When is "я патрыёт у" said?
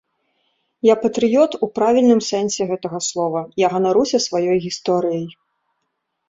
0.85-1.69